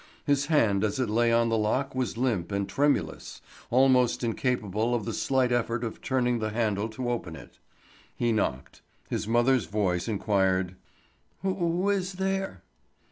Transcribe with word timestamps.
His 0.25 0.47
hand 0.47 0.83
as 0.83 0.99
it 0.99 1.11
lay 1.11 1.31
on 1.31 1.49
the 1.49 1.57
lock 1.59 1.93
was 1.93 2.17
limp 2.17 2.51
and 2.51 2.67
tremulous, 2.67 3.39
almost 3.69 4.23
incapable 4.23 4.95
of 4.95 5.05
the 5.05 5.13
slight 5.13 5.51
effort 5.51 5.83
of 5.83 6.01
turning 6.01 6.39
the 6.39 6.49
handle 6.49 6.89
to 6.89 7.11
open 7.11 7.35
it. 7.35 7.59
He 8.15 8.31
knocked. 8.31 8.81
His 9.11 9.27
mother's 9.27 9.65
voice 9.65 10.07
inquired: 10.07 10.75
"Who 11.43 11.87
is 11.91 12.13
there?" 12.13 12.63